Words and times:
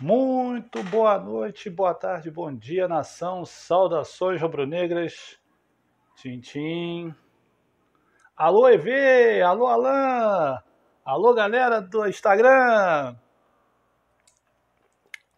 Muito 0.00 0.82
boa 0.82 1.16
noite, 1.20 1.70
boa 1.70 1.94
tarde, 1.94 2.28
bom 2.28 2.52
dia, 2.52 2.88
nação. 2.88 3.44
Saudações 3.44 4.42
rubro-negras. 4.42 5.38
Tintim. 6.16 7.14
Alô, 8.36 8.68
EV! 8.68 9.40
Alô, 9.42 9.68
Alain! 9.68 10.58
Alô, 11.04 11.32
galera 11.32 11.80
do 11.80 12.08
Instagram! 12.08 13.16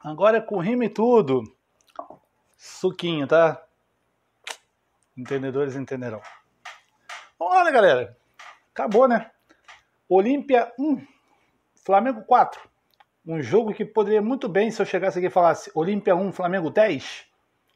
Agora 0.00 0.38
é 0.38 0.40
com 0.40 0.58
rima 0.58 0.86
e 0.86 0.88
tudo. 0.88 1.42
Suquinho, 2.56 3.26
tá? 3.26 3.62
Entendedores 5.14 5.76
entenderão. 5.76 6.22
Olha, 7.38 7.70
galera. 7.70 8.16
Acabou, 8.72 9.06
né? 9.06 9.30
Olímpia 10.08 10.72
1, 10.78 11.06
Flamengo 11.84 12.24
4. 12.24 12.75
Um 13.26 13.42
jogo 13.42 13.74
que 13.74 13.84
poderia 13.84 14.22
muito 14.22 14.48
bem, 14.48 14.70
se 14.70 14.80
eu 14.80 14.86
chegasse 14.86 15.18
aqui 15.18 15.26
e 15.26 15.30
falasse 15.30 15.68
Olímpia 15.74 16.14
1, 16.14 16.30
Flamengo 16.30 16.70
10. 16.70 17.26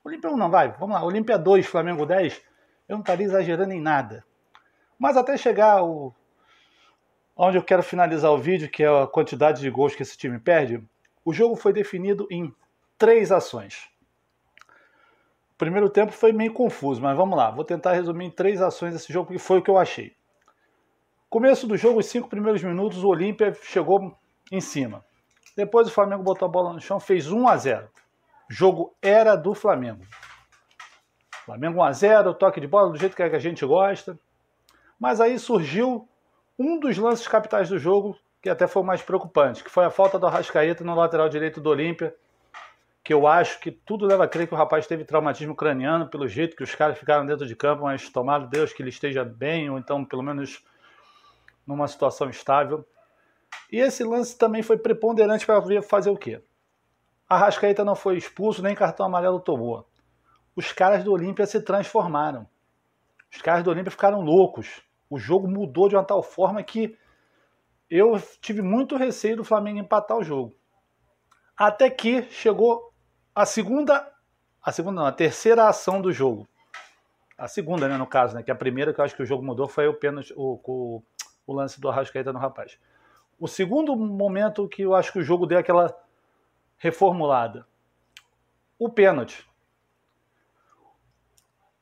Olímpia 0.05 0.31
1 0.31 0.37
não, 0.37 0.49
vai, 0.49 0.71
vamos 0.79 0.95
lá. 0.95 1.03
Olímpia 1.03 1.37
2, 1.37 1.67
Flamengo 1.67 2.07
10. 2.07 2.41
Eu 2.89 2.95
não 2.95 3.01
estaria 3.01 3.27
exagerando 3.27 3.73
em 3.73 3.81
nada. 3.81 4.25
Mas 4.97 5.17
até 5.17 5.37
chegar 5.37 5.83
o... 5.83 6.15
onde 7.37 7.59
eu 7.59 7.65
quero 7.65 7.83
finalizar 7.83 8.31
o 8.31 8.39
vídeo, 8.39 8.71
que 8.71 8.85
é 8.85 8.87
a 8.87 9.09
quantidade 9.09 9.61
de 9.61 9.69
gols 9.69 9.97
que 9.97 10.03
esse 10.03 10.17
time 10.17 10.39
perde, 10.39 10.81
o 11.25 11.33
jogo 11.33 11.57
foi 11.57 11.73
definido 11.73 12.29
em 12.31 12.55
três 12.97 13.33
ações. 13.33 13.91
O 15.55 15.59
primeiro 15.59 15.91
tempo 15.91 16.13
foi 16.13 16.33
meio 16.33 16.53
confuso, 16.53 17.03
mas 17.03 17.17
vamos 17.17 17.37
lá. 17.37 17.51
Vou 17.51 17.65
tentar 17.65 17.95
resumir 17.95 18.27
em 18.27 18.31
três 18.31 18.63
ações 18.63 18.95
esse 18.95 19.13
jogo, 19.13 19.27
porque 19.27 19.41
foi 19.41 19.59
o 19.59 19.63
que 19.63 19.71
eu 19.71 19.79
achei. 19.79 20.15
Começo 21.29 21.67
do 21.67 21.77
jogo, 21.77 21.99
os 21.99 22.07
cinco 22.07 22.29
primeiros 22.29 22.63
minutos, 22.63 23.03
o 23.03 23.09
Olímpia 23.09 23.53
chegou 23.63 24.17
em 24.53 24.61
cima. 24.61 25.05
Depois 25.57 25.89
o 25.89 25.91
Flamengo 25.91 26.23
botou 26.23 26.47
a 26.47 26.51
bola 26.51 26.73
no 26.73 26.81
chão, 26.81 27.01
fez 27.01 27.31
1 27.31 27.49
a 27.49 27.57
0. 27.57 27.89
O 28.51 28.53
jogo 28.53 28.95
era 29.01 29.37
do 29.37 29.55
Flamengo. 29.55 30.03
Flamengo 31.45 31.81
1 31.81 31.85
a 31.85 31.93
0, 31.93 32.35
toque 32.35 32.61
de 32.61 32.67
bola 32.67 32.91
do 32.91 32.99
jeito 32.99 33.17
que 33.17 33.23
a 33.23 33.39
gente 33.39 33.65
gosta. 33.65 34.19
Mas 34.99 35.21
aí 35.21 35.39
surgiu 35.39 36.09
um 36.59 36.79
dos 36.79 36.99
lances 36.99 37.27
capitais 37.27 37.69
do 37.69 37.79
jogo, 37.79 38.17
que 38.43 38.51
até 38.51 38.67
foi 38.67 38.83
o 38.83 38.85
mais 38.85 39.03
preocupante, 39.03 39.65
que 39.65 39.71
foi 39.71 39.85
a 39.85 39.91
falta 39.91 40.19
do 40.19 40.27
Arrascaeta 40.27 40.85
no 40.85 40.95
lateral 40.95 41.29
direito 41.29 41.61
do 41.61 41.71
Olímpia, 41.71 42.15
que 43.03 43.13
eu 43.13 43.27
acho 43.27 43.59
que 43.61 43.71
tudo 43.71 44.07
leva 44.07 44.25
a 44.25 44.29
crer 44.29 44.47
que 44.47 44.55
o 44.55 44.57
rapaz 44.57 44.87
teve 44.87 45.05
traumatismo 45.05 45.55
craniano 45.55 46.07
pelo 46.07 46.29
jeito 46.29 46.55
que 46.55 46.63
os 46.63 46.75
caras 46.75 46.99
ficaram 46.99 47.25
dentro 47.25 47.47
de 47.47 47.57
campo, 47.57 47.85
mas 47.85 48.09
tomado 48.11 48.47
Deus 48.47 48.73
que 48.73 48.83
ele 48.83 48.91
esteja 48.91 49.25
bem, 49.25 49.71
ou 49.71 49.79
então 49.79 50.05
pelo 50.05 50.23
menos 50.23 50.63
numa 51.67 51.89
situação 51.89 52.29
estável. 52.29 52.87
E 53.71 53.79
esse 53.79 54.03
lance 54.03 54.37
também 54.37 54.63
foi 54.63 54.77
preponderante 54.79 55.47
para 55.47 55.63
fazer 55.83 56.11
o 56.11 56.17
quê? 56.17 56.43
A 57.29 57.37
Rascaeta 57.39 57.85
não 57.85 57.95
foi 57.95 58.17
expulso, 58.17 58.63
nem 58.63 58.75
cartão 58.75 59.07
amarelo 59.07 59.39
tomou. 59.39 59.87
Os 60.57 60.73
caras 60.73 61.05
do 61.05 61.13
Olímpia 61.13 61.47
se 61.47 61.61
transformaram. 61.61 62.47
Os 63.33 63.41
caras 63.41 63.63
do 63.63 63.71
Olímpia 63.71 63.91
ficaram 63.91 64.21
loucos. 64.21 64.83
O 65.09 65.19
jogo 65.19 65.47
mudou 65.47 65.89
de 65.89 65.95
uma 65.95 66.05
tal 66.05 66.23
forma 66.23 66.63
que 66.63 66.99
eu 67.89 68.21
tive 68.41 68.63
muito 68.63 68.97
receio 68.97 69.37
do 69.37 69.45
Flamengo 69.45 69.79
empatar 69.79 70.17
o 70.17 70.25
jogo. 70.25 70.55
Até 71.57 71.89
que 71.89 72.23
chegou 72.31 72.93
a 73.35 73.47
segunda, 73.47 74.13
a 74.63 74.73
segunda 74.73 75.01
não, 75.01 75.07
a 75.07 75.13
terceira 75.13 75.69
ação 75.69 76.01
do 76.01 76.13
jogo. 76.13 76.49
A 77.39 77.49
segunda, 77.49 77.89
né, 77.89 77.97
no 77.97 78.07
caso, 78.07 78.35
né, 78.35 78.43
que 78.43 78.51
a 78.51 78.55
primeira 78.55 78.93
que 78.93 79.01
eu 79.01 79.05
acho 79.05 79.17
que 79.17 79.23
o 79.23 79.27
jogo 79.27 79.45
mudou 79.45 79.69
foi 79.69 79.87
o 79.87 79.95
pênalti, 79.95 80.33
o, 80.37 80.61
o, 80.65 81.03
o 81.47 81.53
lance 81.53 81.81
do 81.81 81.89
Arrascaeta 81.89 82.33
no 82.33 82.39
rapaz. 82.39 82.79
O 83.41 83.49
segundo 83.49 83.97
momento 83.97 84.69
que 84.69 84.83
eu 84.83 84.95
acho 84.95 85.11
que 85.11 85.19
o 85.19 85.23
jogo 85.23 85.47
deu 85.47 85.59
aquela 85.59 85.97
reformulada. 86.77 87.67
O 88.79 88.91
pênalti. 88.91 89.49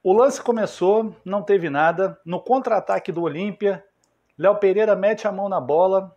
O 0.01 0.13
lance 0.13 0.41
começou, 0.41 1.17
não 1.25 1.43
teve 1.43 1.69
nada. 1.69 2.17
No 2.25 2.41
contra-ataque 2.41 3.11
do 3.11 3.23
Olímpia, 3.23 3.85
Léo 4.39 4.55
Pereira 4.55 4.95
mete 4.95 5.27
a 5.27 5.33
mão 5.33 5.49
na 5.49 5.61
bola. 5.61 6.17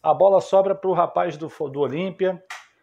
A 0.00 0.14
bola 0.14 0.40
sobra 0.40 0.76
para 0.76 0.88
o 0.88 0.94
rapaz 0.94 1.36
do, 1.36 1.48
do 1.48 1.80
Olímpia. 1.80 2.40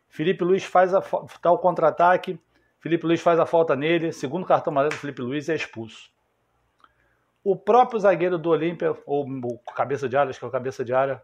Felipe 0.09 0.43
Luiz 0.43 0.65
faz 0.65 0.93
a, 0.93 0.99
tá 1.01 1.49
o 1.49 1.57
contra-ataque. 1.57 2.37
Felipe 2.77 3.05
Luiz 3.07 3.21
faz 3.21 3.39
a 3.39 3.45
falta 3.45 3.73
nele. 3.73 4.11
Segundo 4.11 4.45
cartão 4.45 4.71
amarelo 4.71 4.95
Felipe 4.95 5.21
Luiz 5.21 5.47
é 5.47 5.55
expulso. 5.55 6.11
O 7.41 7.55
próprio 7.55 8.01
zagueiro 8.01 8.37
do 8.37 8.49
Olímpia, 8.49 8.93
ou 9.05 9.25
o 9.25 9.59
cabeça 9.73 10.09
de 10.09 10.17
área, 10.17 10.29
acho 10.29 10.39
que 10.39 10.45
é 10.45 10.47
o 10.47 10.51
cabeça 10.51 10.83
de 10.83 10.93
área, 10.93 11.23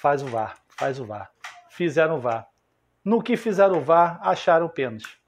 faz 0.00 0.22
o 0.22 0.26
VAR, 0.26 0.56
faz 0.68 1.00
o 1.00 1.04
VAR. 1.04 1.30
Fizeram 1.68 2.16
o 2.16 2.20
VAR. 2.20 2.48
No 3.04 3.22
que 3.22 3.36
fizeram 3.36 3.78
o 3.78 3.84
VAR, 3.84 4.18
acharam 4.22 4.66
o 4.66 4.70
pênalti. 4.70 5.20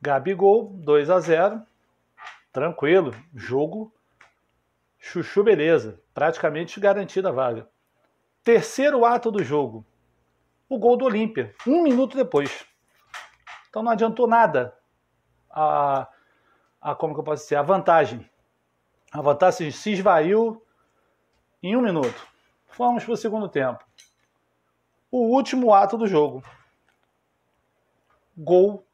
Gabigol, 0.00 0.70
2 0.74 1.10
a 1.10 1.20
0 1.20 1.62
Tranquilo, 2.52 3.14
jogo 3.34 3.92
chuchu 4.98 5.42
beleza, 5.42 6.00
praticamente 6.12 6.78
garantida 6.78 7.30
a 7.30 7.32
vaga. 7.32 7.68
Terceiro 8.44 9.04
ato 9.04 9.30
do 9.30 9.42
jogo, 9.42 9.84
o 10.68 10.78
gol 10.78 10.96
do 10.96 11.04
Olímpia, 11.04 11.54
um 11.66 11.82
minuto 11.82 12.16
depois. 12.16 12.66
Então 13.68 13.82
não 13.82 13.92
adiantou 13.92 14.26
nada 14.26 14.76
a, 15.50 16.06
a 16.80 16.94
como 16.94 17.14
que 17.14 17.20
eu 17.20 17.24
posso 17.24 17.44
dizer, 17.44 17.56
a 17.56 17.62
vantagem. 17.62 18.28
A 19.12 19.20
vantagem 19.20 19.70
se 19.70 19.92
esvaiu 19.92 20.64
em 21.62 21.76
um 21.76 21.80
minuto. 21.80 22.29
Vamos 22.80 23.04
para 23.04 23.12
o 23.12 23.16
segundo 23.18 23.46
tempo. 23.46 23.84
O 25.10 25.36
último 25.36 25.74
ato 25.74 25.98
do 25.98 26.06
jogo. 26.06 26.42
Gol 28.34 28.86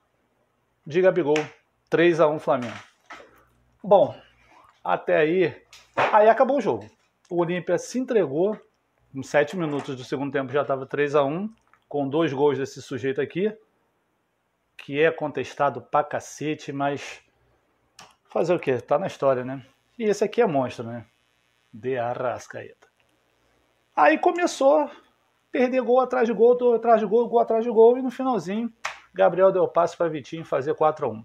de 0.84 1.00
Gabigol. 1.00 1.36
3 1.88 2.18
a 2.18 2.26
1 2.26 2.40
Flamengo. 2.40 2.76
Bom, 3.80 4.20
até 4.82 5.18
aí. 5.18 5.64
Aí 6.12 6.28
acabou 6.28 6.56
o 6.56 6.60
jogo. 6.60 6.90
O 7.30 7.36
Olímpia 7.40 7.78
se 7.78 7.96
entregou. 7.96 8.60
Em 9.14 9.22
7 9.22 9.56
minutos 9.56 9.94
do 9.94 10.02
segundo 10.02 10.32
tempo 10.32 10.52
já 10.52 10.62
estava 10.62 10.84
3 10.84 11.14
a 11.14 11.22
1 11.22 11.48
com 11.88 12.08
dois 12.08 12.32
gols 12.32 12.58
desse 12.58 12.82
sujeito 12.82 13.20
aqui, 13.20 13.56
que 14.76 15.00
é 15.00 15.12
contestado 15.12 15.80
pra 15.80 16.02
cacete, 16.02 16.72
mas 16.72 17.22
fazer 18.24 18.52
o 18.52 18.58
quê? 18.58 18.80
Tá 18.80 18.98
na 18.98 19.06
história, 19.06 19.44
né? 19.44 19.64
E 19.96 20.02
esse 20.02 20.24
aqui 20.24 20.42
é 20.42 20.46
monstro, 20.46 20.88
né? 20.88 21.06
De 21.72 21.96
Arrascaeta. 21.96 22.95
Aí 23.96 24.18
começou 24.18 24.80
a 24.80 24.90
perder 25.50 25.80
gol 25.80 26.00
atrás 26.00 26.28
de 26.28 26.34
gol, 26.34 26.74
atrás 26.74 27.00
de 27.00 27.06
gol, 27.06 27.26
gol 27.26 27.40
atrás 27.40 27.64
de 27.64 27.70
gol, 27.70 27.96
e 27.96 28.02
no 28.02 28.10
finalzinho, 28.10 28.70
Gabriel 29.14 29.50
deu 29.50 29.66
passe 29.66 29.96
para 29.96 30.10
Vitinho 30.10 30.44
fazer 30.44 30.74
4 30.74 31.06
a 31.06 31.08
1 31.08 31.24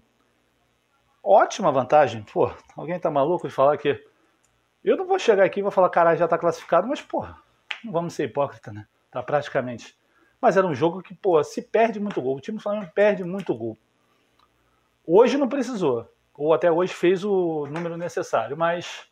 Ótima 1.21 1.69
vantagem. 1.69 2.23
Pô, 2.31 2.49
alguém 2.77 2.97
tá 2.97 3.11
maluco 3.11 3.45
de 3.45 3.53
falar 3.53 3.77
que. 3.77 4.01
Eu 4.83 4.95
não 4.95 5.05
vou 5.05 5.19
chegar 5.19 5.43
aqui 5.43 5.59
e 5.59 5.63
vou 5.63 5.71
falar, 5.71 5.89
caralho, 5.89 6.17
já 6.17 6.27
tá 6.27 6.37
classificado, 6.37 6.87
mas, 6.87 7.01
pô, 7.01 7.27
não 7.83 7.91
vamos 7.91 8.13
ser 8.13 8.23
hipócrita, 8.23 8.71
né? 8.71 8.87
Tá 9.11 9.21
praticamente. 9.21 9.95
Mas 10.39 10.55
era 10.55 10.65
um 10.65 10.73
jogo 10.73 11.03
que, 11.03 11.13
pô, 11.13 11.43
se 11.43 11.61
perde 11.61 11.99
muito 11.99 12.21
gol. 12.21 12.37
O 12.37 12.41
time 12.41 12.57
do 12.57 12.63
Flamengo 12.63 12.89
perde 12.95 13.23
muito 13.23 13.53
gol. 13.53 13.77
Hoje 15.05 15.37
não 15.37 15.49
precisou. 15.49 16.09
Ou 16.33 16.53
até 16.53 16.71
hoje 16.71 16.93
fez 16.93 17.23
o 17.23 17.67
número 17.67 17.97
necessário, 17.97 18.57
mas 18.57 19.10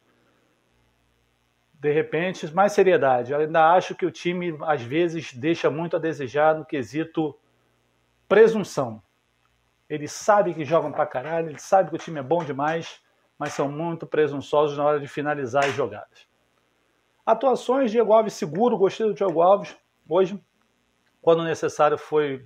de 1.79 1.91
repente, 1.93 2.53
mais 2.53 2.73
seriedade. 2.73 3.31
Eu 3.31 3.39
ainda 3.39 3.71
acho 3.71 3.95
que 3.95 4.05
o 4.05 4.11
time, 4.11 4.57
às 4.63 4.81
vezes, 4.81 5.33
deixa 5.33 5.69
muito 5.69 5.95
a 5.95 5.99
desejar 5.99 6.53
no 6.53 6.65
quesito 6.65 7.33
presunção. 8.27 9.01
Eles 9.89 10.11
sabem 10.11 10.53
que 10.53 10.65
jogam 10.65 10.91
pra 10.91 11.05
caralho, 11.05 11.49
eles 11.49 11.61
sabem 11.61 11.89
que 11.89 11.95
o 11.95 11.99
time 11.99 12.19
é 12.19 12.23
bom 12.23 12.43
demais, 12.43 13.01
mas 13.37 13.53
são 13.53 13.71
muito 13.71 14.05
presunçosos 14.05 14.77
na 14.77 14.83
hora 14.83 14.99
de 14.99 15.07
finalizar 15.07 15.63
as 15.63 15.73
jogadas. 15.73 16.27
Atuações, 17.25 17.91
Diego 17.91 18.11
Alves 18.11 18.33
seguro, 18.33 18.77
gostei 18.77 19.07
do 19.07 19.13
Diego 19.13 19.41
Alves 19.41 19.75
hoje. 20.07 20.39
Quando 21.21 21.43
necessário 21.43 21.97
foi. 21.97 22.45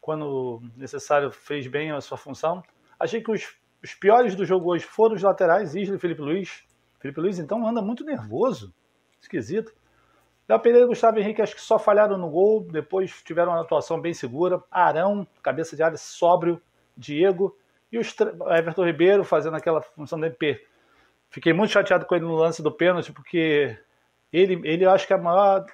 Quando 0.00 0.62
necessário 0.76 1.32
fez 1.32 1.66
bem 1.66 1.90
a 1.90 2.00
sua 2.00 2.16
função. 2.16 2.62
Achei 2.98 3.20
que 3.20 3.30
os, 3.30 3.56
os 3.82 3.92
piores 3.94 4.36
do 4.36 4.44
jogo 4.44 4.70
hoje 4.70 4.84
foram 4.84 5.16
os 5.16 5.22
laterais, 5.22 5.74
Isla 5.74 5.96
e 5.96 5.98
Felipe 5.98 6.22
Luiz. 6.22 6.64
Felipe 6.98 7.20
Luiz, 7.20 7.38
então, 7.38 7.66
anda 7.66 7.82
muito 7.82 8.04
nervoso. 8.04 8.72
Esquisito. 9.20 9.72
Léo 10.48 10.60
Pereira 10.60 10.84
e 10.84 10.88
Gustavo 10.88 11.18
Henrique 11.18 11.42
acho 11.42 11.54
que 11.54 11.60
só 11.60 11.78
falharam 11.78 12.16
no 12.16 12.30
gol, 12.30 12.62
depois 12.70 13.22
tiveram 13.22 13.52
uma 13.52 13.62
atuação 13.62 14.00
bem 14.00 14.14
segura. 14.14 14.62
Arão, 14.70 15.26
cabeça 15.42 15.74
de 15.74 15.82
área 15.82 15.96
sóbrio, 15.96 16.60
Diego 16.96 17.56
e 17.92 17.98
o 17.98 18.02
Everton 18.52 18.84
Ribeiro 18.84 19.24
fazendo 19.24 19.56
aquela 19.56 19.82
função 19.82 20.18
do 20.18 20.26
MP. 20.26 20.64
Fiquei 21.30 21.52
muito 21.52 21.70
chateado 21.70 22.06
com 22.06 22.14
ele 22.14 22.24
no 22.24 22.36
lance 22.36 22.62
do 22.62 22.70
pênalti, 22.70 23.12
porque 23.12 23.76
ele, 24.32 24.60
ele 24.64 24.86
acho 24.86 25.06
que 25.06 25.12
é 25.12 25.16
o 25.16 25.22
maior, 25.22 25.66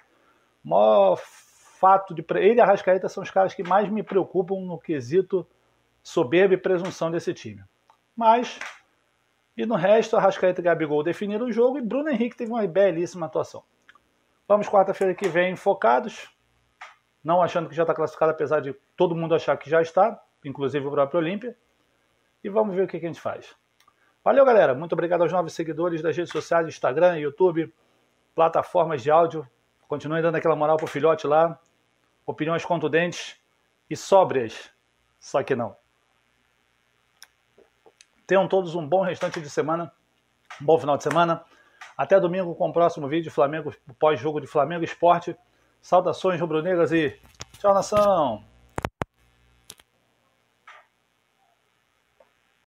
maior 0.64 1.16
fato 1.16 2.14
de. 2.14 2.24
Ele 2.36 2.58
e 2.58 2.60
a 2.60 2.64
Rascaeta 2.64 3.08
são 3.08 3.22
os 3.22 3.30
caras 3.30 3.54
que 3.54 3.62
mais 3.62 3.88
me 3.88 4.02
preocupam 4.02 4.60
no 4.60 4.78
quesito 4.78 5.46
soberba 6.02 6.54
e 6.54 6.58
presunção 6.58 7.10
desse 7.10 7.32
time. 7.32 7.62
Mas 8.16 8.58
e 9.56 9.66
no 9.66 9.74
resto, 9.74 10.16
Arrascaeta 10.16 10.60
e 10.60 10.64
Gabigol 10.64 11.02
definiram 11.02 11.46
o 11.46 11.52
jogo 11.52 11.78
e 11.78 11.82
Bruno 11.82 12.08
Henrique 12.08 12.36
teve 12.36 12.50
uma 12.50 12.66
belíssima 12.66 13.26
atuação. 13.26 13.62
Vamos 14.48 14.68
quarta-feira 14.68 15.14
que 15.14 15.28
vem 15.28 15.56
focados. 15.56 16.30
não 17.22 17.40
achando 17.40 17.68
que 17.68 17.74
já 17.74 17.82
está 17.82 17.94
classificado, 17.94 18.32
apesar 18.32 18.60
de 18.60 18.74
todo 18.96 19.14
mundo 19.14 19.34
achar 19.34 19.56
que 19.56 19.70
já 19.70 19.80
está, 19.80 20.20
inclusive 20.44 20.86
o 20.86 20.90
próprio 20.90 21.20
Olímpia. 21.20 21.56
E 22.42 22.48
vamos 22.48 22.74
ver 22.74 22.84
o 22.84 22.88
que, 22.88 22.96
a 22.96 23.00
gente 23.00 23.20
faz. 23.20 23.54
Valeu, 24.24 24.44
galera. 24.44 24.74
Muito 24.74 24.94
obrigado 24.94 25.22
aos 25.22 25.32
novos 25.32 25.52
seguidores 25.52 26.02
das 26.02 26.16
redes 26.16 26.32
sociais, 26.32 26.66
Instagram, 26.66 27.18
YouTube, 27.18 27.72
plataformas 28.34 29.02
de 29.02 29.10
áudio. 29.10 29.46
Continue 29.86 30.22
dando 30.22 30.36
aquela 30.36 30.56
moral 30.56 30.76
pro 30.76 30.86
filhote 30.86 31.26
lá. 31.26 31.60
Opiniões 32.26 32.64
contundentes 32.64 33.38
e 33.88 33.96
sóbrias. 33.96 34.72
Só 35.20 35.42
que 35.42 35.54
não. 35.54 35.76
Tenham 38.26 38.48
todos 38.48 38.74
um 38.74 38.86
bom 38.86 39.02
restante 39.02 39.40
de 39.40 39.50
semana. 39.50 39.92
Um 40.60 40.64
bom 40.64 40.78
final 40.78 40.96
de 40.96 41.02
semana. 41.02 41.42
Até 41.96 42.18
domingo 42.18 42.54
com 42.54 42.68
o 42.68 42.72
próximo 42.72 43.08
vídeo 43.08 43.30
Flamengo 43.30 43.74
pós-jogo 43.98 44.40
de 44.40 44.46
Flamengo 44.46 44.84
Esporte. 44.84 45.36
Saudações 45.80 46.40
rubro-negras 46.40 46.92
e 46.92 47.18
tchau 47.58 47.74
nação! 47.74 48.51